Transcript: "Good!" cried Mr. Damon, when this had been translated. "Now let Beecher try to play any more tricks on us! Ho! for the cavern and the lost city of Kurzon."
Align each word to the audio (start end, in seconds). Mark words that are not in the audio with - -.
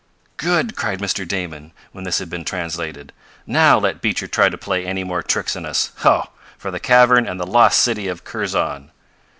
"Good!" 0.37 0.75
cried 0.75 0.97
Mr. 0.99 1.27
Damon, 1.27 1.73
when 1.91 2.05
this 2.05 2.17
had 2.17 2.27
been 2.27 2.43
translated. 2.43 3.13
"Now 3.45 3.77
let 3.77 4.01
Beecher 4.01 4.25
try 4.27 4.49
to 4.49 4.57
play 4.57 4.83
any 4.83 5.03
more 5.03 5.21
tricks 5.21 5.55
on 5.55 5.63
us! 5.63 5.91
Ho! 5.97 6.23
for 6.57 6.71
the 6.71 6.79
cavern 6.79 7.27
and 7.27 7.39
the 7.39 7.45
lost 7.45 7.77
city 7.77 8.07
of 8.07 8.23
Kurzon." 8.23 8.89